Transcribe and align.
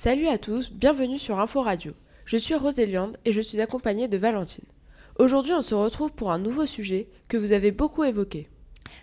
Salut 0.00 0.28
à 0.28 0.38
tous, 0.38 0.70
bienvenue 0.70 1.18
sur 1.18 1.40
Info 1.40 1.60
Radio. 1.60 1.90
Je 2.24 2.36
suis 2.36 2.54
Roséliande 2.54 3.16
et 3.24 3.32
je 3.32 3.40
suis 3.40 3.60
accompagnée 3.60 4.06
de 4.06 4.16
Valentine. 4.16 4.64
Aujourd'hui, 5.18 5.54
on 5.54 5.60
se 5.60 5.74
retrouve 5.74 6.12
pour 6.12 6.30
un 6.30 6.38
nouveau 6.38 6.66
sujet 6.66 7.08
que 7.26 7.36
vous 7.36 7.50
avez 7.50 7.72
beaucoup 7.72 8.04
évoqué. 8.04 8.48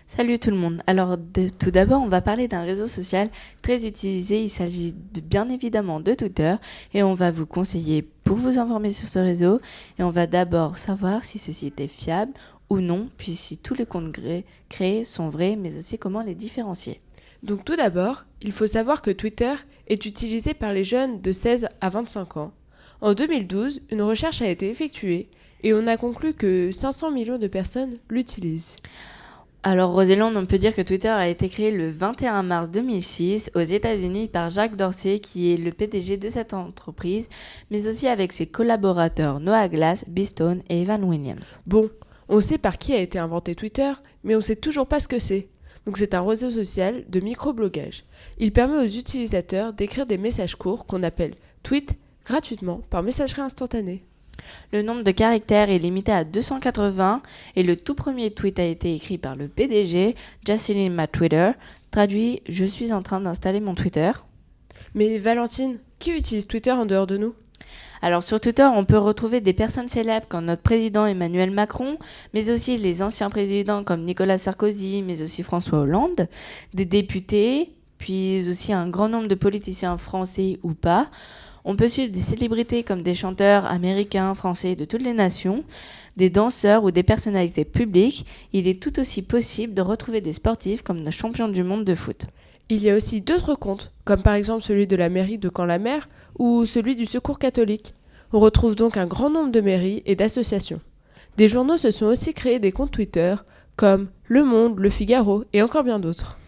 Salut 0.06 0.38
tout 0.38 0.48
le 0.48 0.56
monde. 0.56 0.80
Alors 0.86 1.18
tout 1.60 1.70
d'abord, 1.70 2.00
on 2.00 2.08
va 2.08 2.22
parler 2.22 2.48
d'un 2.48 2.62
réseau 2.62 2.86
social 2.86 3.28
très 3.60 3.86
utilisé. 3.86 4.42
Il 4.42 4.48
s'agit 4.48 4.94
bien 5.22 5.50
évidemment 5.50 6.00
de 6.00 6.14
Twitter 6.14 6.54
et 6.94 7.02
on 7.02 7.12
va 7.12 7.30
vous 7.30 7.44
conseiller 7.44 8.00
pour 8.00 8.38
vous 8.38 8.58
informer 8.58 8.90
sur 8.90 9.10
ce 9.10 9.18
réseau 9.18 9.60
et 9.98 10.02
on 10.02 10.08
va 10.08 10.26
d'abord 10.26 10.78
savoir 10.78 11.24
si 11.24 11.38
ce 11.38 11.52
site 11.52 11.78
est 11.78 11.88
fiable 11.88 12.32
ou 12.70 12.80
non, 12.80 13.10
puis 13.18 13.34
si 13.34 13.58
tous 13.58 13.74
les 13.74 13.84
comptes 13.84 14.18
créés 14.70 15.04
sont 15.04 15.28
vrais, 15.28 15.56
mais 15.56 15.76
aussi 15.76 15.98
comment 15.98 16.22
les 16.22 16.34
différencier. 16.34 17.00
Donc 17.42 17.64
tout 17.64 17.76
d'abord, 17.76 18.24
il 18.42 18.52
faut 18.52 18.66
savoir 18.66 19.02
que 19.02 19.10
Twitter 19.10 19.54
est 19.88 20.06
utilisé 20.06 20.54
par 20.54 20.72
les 20.72 20.84
jeunes 20.84 21.20
de 21.20 21.32
16 21.32 21.68
à 21.80 21.88
25 21.88 22.36
ans. 22.36 22.52
En 23.00 23.14
2012, 23.14 23.82
une 23.90 24.02
recherche 24.02 24.42
a 24.42 24.48
été 24.48 24.70
effectuée 24.70 25.28
et 25.62 25.74
on 25.74 25.86
a 25.86 25.96
conclu 25.96 26.32
que 26.32 26.70
500 26.72 27.10
millions 27.10 27.38
de 27.38 27.46
personnes 27.46 27.98
l'utilisent. 28.08 28.76
Alors 29.62 29.90
Rosélande, 29.90 30.36
on 30.36 30.46
peut 30.46 30.58
dire 30.58 30.76
que 30.76 30.82
Twitter 30.82 31.08
a 31.08 31.28
été 31.28 31.48
créé 31.48 31.72
le 31.72 31.90
21 31.90 32.44
mars 32.44 32.70
2006 32.70 33.50
aux 33.56 33.60
États-Unis 33.60 34.28
par 34.28 34.48
Jacques 34.48 34.76
Dorsey, 34.76 35.18
qui 35.18 35.52
est 35.52 35.56
le 35.56 35.72
PDG 35.72 36.18
de 36.18 36.28
cette 36.28 36.54
entreprise, 36.54 37.28
mais 37.72 37.88
aussi 37.88 38.06
avec 38.06 38.32
ses 38.32 38.46
collaborateurs 38.46 39.40
Noah 39.40 39.68
Glass, 39.68 40.04
Bistone 40.08 40.62
et 40.68 40.82
Evan 40.82 41.02
Williams. 41.02 41.62
Bon, 41.66 41.90
on 42.28 42.40
sait 42.40 42.58
par 42.58 42.78
qui 42.78 42.92
a 42.92 43.00
été 43.00 43.18
inventé 43.18 43.56
Twitter, 43.56 43.92
mais 44.22 44.36
on 44.36 44.40
sait 44.40 44.54
toujours 44.54 44.86
pas 44.86 45.00
ce 45.00 45.08
que 45.08 45.18
c'est. 45.18 45.48
Donc 45.86 45.98
c'est 45.98 46.14
un 46.14 46.26
réseau 46.26 46.50
social 46.50 47.04
de 47.08 47.20
microblogage. 47.20 48.04
Il 48.38 48.52
permet 48.52 48.84
aux 48.84 48.90
utilisateurs 48.90 49.72
d'écrire 49.72 50.04
des 50.04 50.18
messages 50.18 50.56
courts 50.56 50.84
qu'on 50.84 51.04
appelle 51.04 51.34
tweets 51.62 51.96
gratuitement 52.24 52.80
par 52.90 53.04
messagerie 53.04 53.42
instantanée. 53.42 54.02
Le 54.72 54.82
nombre 54.82 55.02
de 55.02 55.10
caractères 55.12 55.70
est 55.70 55.78
limité 55.78 56.12
à 56.12 56.24
280 56.24 57.22
et 57.54 57.62
le 57.62 57.76
tout 57.76 57.94
premier 57.94 58.32
tweet 58.32 58.58
a 58.58 58.64
été 58.64 58.94
écrit 58.94 59.18
par 59.18 59.36
le 59.36 59.48
PDG, 59.48 60.14
Jocelyn 60.46 60.90
Ma 60.90 61.06
Twitter, 61.06 61.52
traduit 61.90 62.42
Je 62.48 62.64
suis 62.64 62.92
en 62.92 63.02
train 63.02 63.20
d'installer 63.20 63.60
mon 63.60 63.74
Twitter. 63.74 64.10
Mais 64.94 65.18
Valentine, 65.18 65.78
qui 65.98 66.10
utilise 66.10 66.46
Twitter 66.46 66.72
en 66.72 66.86
dehors 66.86 67.06
de 67.06 67.16
nous? 67.16 67.34
Alors 68.02 68.22
sur 68.22 68.40
Twitter, 68.40 68.68
on 68.72 68.84
peut 68.84 68.98
retrouver 68.98 69.40
des 69.40 69.52
personnes 69.52 69.88
célèbres 69.88 70.26
comme 70.28 70.44
notre 70.44 70.62
président 70.62 71.06
Emmanuel 71.06 71.50
Macron, 71.50 71.96
mais 72.34 72.50
aussi 72.50 72.76
les 72.76 73.02
anciens 73.02 73.30
présidents 73.30 73.84
comme 73.84 74.04
Nicolas 74.04 74.38
Sarkozy, 74.38 75.02
mais 75.02 75.22
aussi 75.22 75.42
François 75.42 75.80
Hollande, 75.80 76.28
des 76.74 76.84
députés, 76.84 77.72
puis 77.98 78.48
aussi 78.48 78.72
un 78.72 78.88
grand 78.88 79.08
nombre 79.08 79.28
de 79.28 79.34
politiciens 79.34 79.96
français 79.96 80.58
ou 80.62 80.74
pas. 80.74 81.10
On 81.64 81.74
peut 81.74 81.88
suivre 81.88 82.12
des 82.12 82.20
célébrités 82.20 82.84
comme 82.84 83.02
des 83.02 83.14
chanteurs 83.14 83.66
américains, 83.66 84.34
français 84.34 84.76
de 84.76 84.84
toutes 84.84 85.02
les 85.02 85.12
nations, 85.14 85.64
des 86.16 86.30
danseurs 86.30 86.84
ou 86.84 86.92
des 86.92 87.02
personnalités 87.02 87.64
publiques. 87.64 88.24
Il 88.52 88.68
est 88.68 88.80
tout 88.80 89.00
aussi 89.00 89.22
possible 89.22 89.74
de 89.74 89.82
retrouver 89.82 90.20
des 90.20 90.32
sportifs 90.32 90.82
comme 90.82 91.02
nos 91.02 91.10
champions 91.10 91.48
du 91.48 91.64
monde 91.64 91.84
de 91.84 91.94
foot. 91.96 92.26
Il 92.68 92.82
y 92.82 92.90
a 92.90 92.96
aussi 92.96 93.20
d'autres 93.20 93.54
comptes, 93.54 93.92
comme 94.04 94.22
par 94.22 94.34
exemple 94.34 94.64
celui 94.64 94.88
de 94.88 94.96
la 94.96 95.08
mairie 95.08 95.38
de 95.38 95.50
Caen-la-Mer 95.54 96.08
ou 96.36 96.66
celui 96.66 96.96
du 96.96 97.06
Secours 97.06 97.38
catholique. 97.38 97.94
On 98.32 98.40
retrouve 98.40 98.74
donc 98.74 98.96
un 98.96 99.06
grand 99.06 99.30
nombre 99.30 99.52
de 99.52 99.60
mairies 99.60 100.02
et 100.04 100.16
d'associations. 100.16 100.80
Des 101.36 101.46
journaux 101.46 101.76
se 101.76 101.92
sont 101.92 102.06
aussi 102.06 102.34
créés 102.34 102.58
des 102.58 102.72
comptes 102.72 102.90
Twitter, 102.90 103.36
comme 103.76 104.08
Le 104.26 104.42
Monde, 104.42 104.80
Le 104.80 104.90
Figaro 104.90 105.44
et 105.52 105.62
encore 105.62 105.84
bien 105.84 106.00
d'autres. 106.00 106.38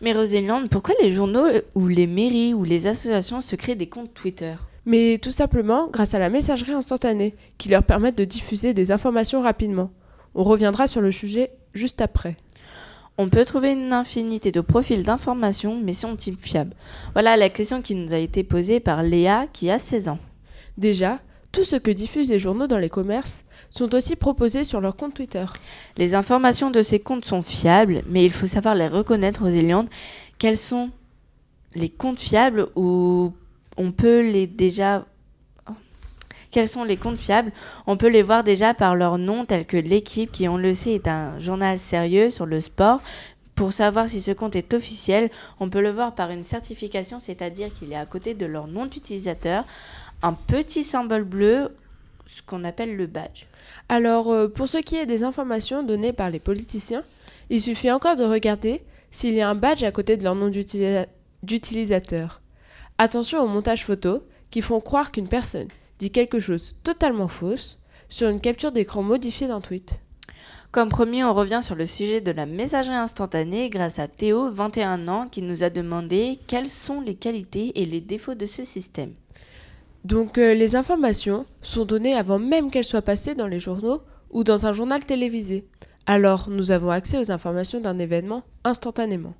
Mais 0.00 0.14
Rosélande, 0.14 0.70
pourquoi 0.70 0.94
les 1.02 1.12
journaux 1.12 1.46
ou 1.74 1.88
les 1.88 2.06
mairies 2.06 2.54
ou 2.54 2.64
les 2.64 2.86
associations 2.86 3.42
se 3.42 3.54
créent 3.54 3.74
des 3.74 3.88
comptes 3.88 4.14
Twitter? 4.14 4.54
Mais 4.86 5.18
tout 5.18 5.30
simplement 5.30 5.88
grâce 5.88 6.14
à 6.14 6.18
la 6.18 6.30
messagerie 6.30 6.72
instantanée, 6.72 7.34
qui 7.58 7.68
leur 7.68 7.82
permet 7.82 8.12
de 8.12 8.24
diffuser 8.24 8.72
des 8.72 8.92
informations 8.92 9.42
rapidement. 9.42 9.90
On 10.34 10.44
reviendra 10.44 10.86
sur 10.86 11.02
le 11.02 11.12
sujet 11.12 11.50
juste 11.74 12.00
après. 12.00 12.38
On 13.18 13.30
peut 13.30 13.46
trouver 13.46 13.72
une 13.72 13.94
infinité 13.94 14.52
de 14.52 14.60
profils 14.60 15.02
d'informations, 15.02 15.80
mais 15.82 15.92
sont-ils 15.92 16.36
fiables? 16.36 16.74
Voilà 17.14 17.36
la 17.38 17.48
question 17.48 17.80
qui 17.80 17.94
nous 17.94 18.12
a 18.12 18.18
été 18.18 18.44
posée 18.44 18.78
par 18.78 19.02
Léa, 19.02 19.46
qui 19.52 19.70
a 19.70 19.78
16 19.78 20.10
ans. 20.10 20.18
Déjà, 20.76 21.20
tout 21.50 21.64
ce 21.64 21.76
que 21.76 21.90
diffusent 21.90 22.28
les 22.28 22.38
journaux 22.38 22.66
dans 22.66 22.76
les 22.76 22.90
commerces 22.90 23.42
sont 23.70 23.94
aussi 23.94 24.16
proposés 24.16 24.64
sur 24.64 24.82
leur 24.82 24.96
compte 24.96 25.14
Twitter. 25.14 25.46
Les 25.96 26.14
informations 26.14 26.70
de 26.70 26.82
ces 26.82 27.00
comptes 27.00 27.24
sont 27.24 27.40
fiables, 27.40 28.02
mais 28.06 28.26
il 28.26 28.32
faut 28.32 28.46
savoir 28.46 28.74
les 28.74 28.88
reconnaître 28.88 29.42
aux 29.42 29.48
éliandes. 29.48 29.88
Quels 30.36 30.58
sont 30.58 30.90
les 31.74 31.88
comptes 31.88 32.20
fiables 32.20 32.68
où 32.76 33.32
on 33.78 33.92
peut 33.92 34.20
les 34.20 34.46
déjà 34.46 35.06
quels 36.56 36.68
sont 36.68 36.84
les 36.84 36.96
comptes 36.96 37.18
fiables 37.18 37.52
On 37.86 37.98
peut 37.98 38.08
les 38.08 38.22
voir 38.22 38.42
déjà 38.42 38.72
par 38.72 38.96
leur 38.96 39.18
nom, 39.18 39.44
tels 39.44 39.66
que 39.66 39.76
l'équipe, 39.76 40.32
qui 40.32 40.48
on 40.48 40.56
le 40.56 40.72
sait 40.72 40.94
est 40.94 41.06
un 41.06 41.38
journal 41.38 41.76
sérieux 41.76 42.30
sur 42.30 42.46
le 42.46 42.62
sport. 42.62 43.02
Pour 43.54 43.74
savoir 43.74 44.08
si 44.08 44.22
ce 44.22 44.30
compte 44.30 44.56
est 44.56 44.72
officiel, 44.72 45.28
on 45.60 45.68
peut 45.68 45.82
le 45.82 45.90
voir 45.90 46.14
par 46.14 46.30
une 46.30 46.44
certification, 46.44 47.18
c'est-à-dire 47.18 47.74
qu'il 47.74 47.92
est 47.92 47.96
à 47.96 48.06
côté 48.06 48.32
de 48.32 48.46
leur 48.46 48.68
nom 48.68 48.86
d'utilisateur, 48.86 49.66
un 50.22 50.32
petit 50.32 50.82
symbole 50.82 51.24
bleu, 51.24 51.76
ce 52.26 52.40
qu'on 52.40 52.64
appelle 52.64 52.96
le 52.96 53.06
badge. 53.06 53.44
Alors, 53.90 54.32
euh, 54.32 54.48
pour 54.48 54.66
ce 54.66 54.78
qui 54.78 54.96
est 54.96 55.04
des 55.04 55.24
informations 55.24 55.82
données 55.82 56.14
par 56.14 56.30
les 56.30 56.40
politiciens, 56.40 57.02
il 57.50 57.60
suffit 57.60 57.90
encore 57.90 58.16
de 58.16 58.24
regarder 58.24 58.80
s'il 59.10 59.34
y 59.34 59.42
a 59.42 59.50
un 59.50 59.54
badge 59.54 59.82
à 59.82 59.92
côté 59.92 60.16
de 60.16 60.24
leur 60.24 60.34
nom 60.34 60.50
d'utilisateur. 61.42 62.40
Attention 62.96 63.42
aux 63.42 63.46
montages 63.46 63.84
photos 63.84 64.22
qui 64.50 64.62
font 64.62 64.80
croire 64.80 65.12
qu'une 65.12 65.28
personne 65.28 65.68
dit 65.98 66.10
quelque 66.10 66.38
chose 66.38 66.76
totalement 66.82 67.28
fausse 67.28 67.78
sur 68.08 68.28
une 68.28 68.40
capture 68.40 68.72
d'écran 68.72 69.02
modifiée 69.02 69.48
d'un 69.48 69.60
tweet. 69.60 70.02
Comme 70.72 70.88
promis, 70.88 71.24
on 71.24 71.32
revient 71.32 71.60
sur 71.62 71.74
le 71.74 71.86
sujet 71.86 72.20
de 72.20 72.32
la 72.32 72.44
messagerie 72.44 72.96
instantanée 72.96 73.70
grâce 73.70 73.98
à 73.98 74.08
Théo, 74.08 74.50
21 74.50 75.08
ans, 75.08 75.26
qui 75.26 75.40
nous 75.40 75.64
a 75.64 75.70
demandé 75.70 76.38
quelles 76.46 76.68
sont 76.68 77.00
les 77.00 77.14
qualités 77.14 77.80
et 77.80 77.86
les 77.86 78.00
défauts 78.00 78.34
de 78.34 78.46
ce 78.46 78.62
système. 78.62 79.14
Donc 80.04 80.38
euh, 80.38 80.54
les 80.54 80.76
informations 80.76 81.46
sont 81.62 81.84
données 81.84 82.14
avant 82.14 82.38
même 82.38 82.70
qu'elles 82.70 82.84
soient 82.84 83.02
passées 83.02 83.34
dans 83.34 83.46
les 83.46 83.58
journaux 83.58 84.02
ou 84.30 84.44
dans 84.44 84.66
un 84.66 84.72
journal 84.72 85.04
télévisé. 85.04 85.66
Alors 86.04 86.48
nous 86.50 86.70
avons 86.70 86.90
accès 86.90 87.18
aux 87.18 87.32
informations 87.32 87.80
d'un 87.80 87.98
événement 87.98 88.44
instantanément. 88.62 89.34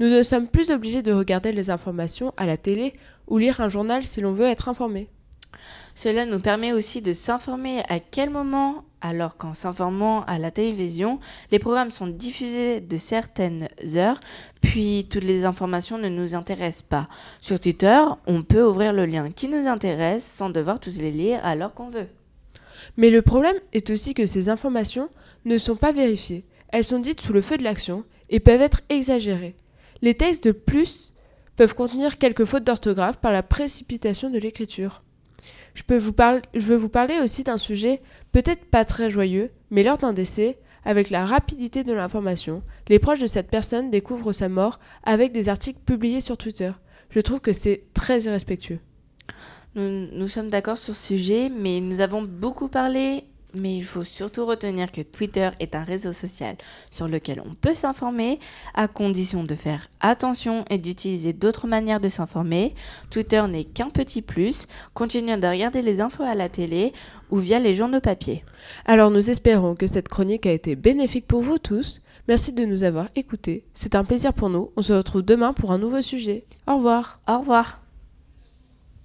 Nous 0.00 0.08
ne 0.08 0.22
sommes 0.22 0.48
plus 0.48 0.70
obligés 0.70 1.02
de 1.02 1.12
regarder 1.12 1.52
les 1.52 1.70
informations 1.70 2.34
à 2.36 2.44
la 2.44 2.56
télé 2.56 2.92
ou 3.28 3.38
lire 3.38 3.60
un 3.60 3.68
journal 3.68 4.02
si 4.02 4.20
l'on 4.20 4.32
veut 4.32 4.46
être 4.46 4.68
informé. 4.68 5.08
Cela 5.94 6.26
nous 6.26 6.38
permet 6.38 6.72
aussi 6.72 7.02
de 7.02 7.12
s'informer 7.12 7.82
à 7.88 7.98
quel 7.98 8.30
moment, 8.30 8.84
alors 9.00 9.36
qu'en 9.36 9.52
s'informant 9.52 10.22
à 10.26 10.38
la 10.38 10.52
télévision, 10.52 11.18
les 11.50 11.58
programmes 11.58 11.90
sont 11.90 12.06
diffusés 12.06 12.80
de 12.80 12.98
certaines 12.98 13.68
heures, 13.96 14.20
puis 14.60 15.08
toutes 15.10 15.24
les 15.24 15.44
informations 15.44 15.98
ne 15.98 16.08
nous 16.08 16.34
intéressent 16.36 16.86
pas. 16.88 17.08
Sur 17.40 17.58
Twitter, 17.58 18.00
on 18.26 18.42
peut 18.42 18.62
ouvrir 18.62 18.92
le 18.92 19.06
lien 19.06 19.30
qui 19.30 19.48
nous 19.48 19.66
intéresse 19.66 20.24
sans 20.24 20.50
devoir 20.50 20.78
tous 20.78 20.98
les 20.98 21.10
lire 21.10 21.40
alors 21.42 21.74
qu'on 21.74 21.88
veut. 21.88 22.08
Mais 22.96 23.10
le 23.10 23.22
problème 23.22 23.56
est 23.72 23.90
aussi 23.90 24.14
que 24.14 24.26
ces 24.26 24.48
informations 24.48 25.08
ne 25.44 25.58
sont 25.58 25.76
pas 25.76 25.92
vérifiées. 25.92 26.44
Elles 26.68 26.84
sont 26.84 27.00
dites 27.00 27.20
sous 27.20 27.32
le 27.32 27.42
feu 27.42 27.56
de 27.56 27.64
l'action 27.64 28.04
et 28.30 28.40
peuvent 28.40 28.62
être 28.62 28.82
exagérées. 28.88 29.56
Les 30.02 30.14
textes 30.14 30.44
de 30.44 30.52
plus 30.52 31.12
peuvent 31.56 31.74
contenir 31.74 32.18
quelques 32.18 32.44
fautes 32.44 32.62
d'orthographe 32.62 33.18
par 33.18 33.32
la 33.32 33.42
précipitation 33.42 34.30
de 34.30 34.38
l'écriture. 34.38 35.02
Je, 35.74 35.82
peux 35.82 35.98
vous 35.98 36.14
je 36.54 36.66
veux 36.66 36.76
vous 36.76 36.88
parler 36.88 37.20
aussi 37.20 37.44
d'un 37.44 37.56
sujet 37.56 38.00
peut-être 38.32 38.64
pas 38.64 38.84
très 38.84 39.10
joyeux, 39.10 39.50
mais 39.70 39.82
lors 39.82 39.98
d'un 39.98 40.12
décès, 40.12 40.58
avec 40.84 41.10
la 41.10 41.24
rapidité 41.24 41.84
de 41.84 41.92
l'information, 41.92 42.62
les 42.88 42.98
proches 42.98 43.20
de 43.20 43.26
cette 43.26 43.50
personne 43.50 43.90
découvrent 43.90 44.32
sa 44.32 44.48
mort 44.48 44.80
avec 45.02 45.32
des 45.32 45.48
articles 45.48 45.80
publiés 45.84 46.20
sur 46.20 46.38
Twitter. 46.38 46.72
Je 47.10 47.20
trouve 47.20 47.40
que 47.40 47.52
c'est 47.52 47.84
très 47.94 48.22
irrespectueux. 48.22 48.80
Nous, 49.74 50.08
nous 50.12 50.28
sommes 50.28 50.50
d'accord 50.50 50.78
sur 50.78 50.94
ce 50.94 51.06
sujet, 51.08 51.50
mais 51.50 51.80
nous 51.80 52.00
avons 52.00 52.22
beaucoup 52.22 52.68
parlé 52.68 53.24
mais 53.54 53.76
il 53.76 53.84
faut 53.84 54.04
surtout 54.04 54.46
retenir 54.46 54.92
que 54.92 55.00
Twitter 55.00 55.50
est 55.60 55.74
un 55.74 55.84
réseau 55.84 56.12
social 56.12 56.56
sur 56.90 57.08
lequel 57.08 57.42
on 57.44 57.54
peut 57.54 57.74
s'informer 57.74 58.38
à 58.74 58.88
condition 58.88 59.44
de 59.44 59.54
faire 59.54 59.88
attention 60.00 60.64
et 60.70 60.78
d'utiliser 60.78 61.32
d'autres 61.32 61.66
manières 61.66 62.00
de 62.00 62.08
s'informer. 62.08 62.74
Twitter 63.10 63.42
n'est 63.48 63.64
qu'un 63.64 63.90
petit 63.90 64.22
plus. 64.22 64.66
Continuez 64.94 65.36
de 65.36 65.46
regarder 65.46 65.82
les 65.82 66.00
infos 66.00 66.22
à 66.22 66.34
la 66.34 66.48
télé 66.48 66.92
ou 67.30 67.38
via 67.38 67.58
les 67.58 67.74
journaux 67.74 68.00
papier. 68.00 68.44
Alors 68.84 69.10
nous 69.10 69.30
espérons 69.30 69.74
que 69.74 69.86
cette 69.86 70.08
chronique 70.08 70.46
a 70.46 70.52
été 70.52 70.76
bénéfique 70.76 71.26
pour 71.26 71.42
vous 71.42 71.58
tous. 71.58 72.02
Merci 72.28 72.52
de 72.52 72.64
nous 72.66 72.84
avoir 72.84 73.08
écoutés. 73.16 73.64
C'est 73.72 73.94
un 73.94 74.04
plaisir 74.04 74.34
pour 74.34 74.50
nous. 74.50 74.70
On 74.76 74.82
se 74.82 74.92
retrouve 74.92 75.22
demain 75.22 75.54
pour 75.54 75.72
un 75.72 75.78
nouveau 75.78 76.02
sujet. 76.02 76.44
Au 76.66 76.76
revoir. 76.76 77.20
Au 77.26 77.38
revoir. 77.38 77.80